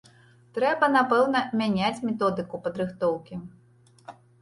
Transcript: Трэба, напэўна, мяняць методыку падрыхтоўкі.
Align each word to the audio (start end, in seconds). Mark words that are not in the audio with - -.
Трэба, 0.57 0.85
напэўна, 0.95 1.43
мяняць 1.63 2.03
методыку 2.09 2.55
падрыхтоўкі. 2.67 3.43